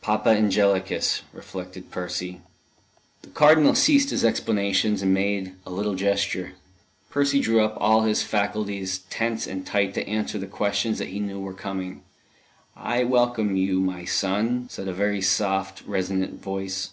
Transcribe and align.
Papa 0.00 0.30
Angelicus! 0.30 1.22
reflected 1.32 1.90
Percy. 1.90 2.40
The 3.22 3.30
Cardinal 3.30 3.74
ceased 3.74 4.10
his 4.10 4.24
explanations, 4.24 5.02
and 5.02 5.12
made 5.12 5.56
a 5.66 5.70
little 5.72 5.96
gesture. 5.96 6.52
Percy 7.10 7.40
drew 7.40 7.64
up 7.64 7.74
all 7.78 8.02
his 8.02 8.22
faculties 8.22 9.00
tense 9.10 9.44
and 9.44 9.66
tight 9.66 9.92
to 9.94 10.08
answer 10.08 10.38
the 10.38 10.46
questions 10.46 10.98
that 11.00 11.08
he 11.08 11.18
knew 11.18 11.40
were 11.40 11.52
coming. 11.52 12.04
"I 12.76 13.02
welcome 13.02 13.56
you, 13.56 13.80
my 13.80 14.04
son," 14.04 14.68
said 14.70 14.86
a 14.86 14.94
very 14.94 15.20
soft, 15.20 15.82
resonant 15.84 16.40
voice. 16.40 16.90